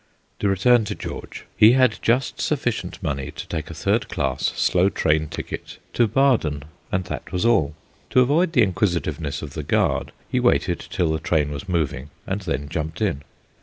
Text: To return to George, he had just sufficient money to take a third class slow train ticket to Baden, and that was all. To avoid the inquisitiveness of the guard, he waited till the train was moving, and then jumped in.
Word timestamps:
To 0.39 0.49
return 0.49 0.83
to 0.85 0.95
George, 0.95 1.45
he 1.55 1.73
had 1.73 1.99
just 2.01 2.41
sufficient 2.41 3.03
money 3.03 3.29
to 3.29 3.47
take 3.47 3.69
a 3.69 3.75
third 3.75 4.09
class 4.09 4.45
slow 4.57 4.89
train 4.89 5.27
ticket 5.27 5.77
to 5.93 6.07
Baden, 6.07 6.63
and 6.91 7.03
that 7.03 7.31
was 7.31 7.45
all. 7.45 7.75
To 8.09 8.21
avoid 8.21 8.53
the 8.53 8.63
inquisitiveness 8.63 9.43
of 9.43 9.53
the 9.53 9.61
guard, 9.61 10.11
he 10.27 10.39
waited 10.39 10.79
till 10.79 11.11
the 11.11 11.19
train 11.19 11.51
was 11.51 11.69
moving, 11.69 12.09
and 12.25 12.41
then 12.41 12.67
jumped 12.67 12.99
in. 12.99 13.21